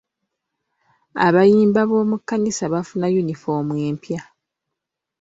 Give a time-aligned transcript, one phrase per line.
[1.27, 4.21] Abayimba b'omu kkanisa baafuna yunifoomu empya.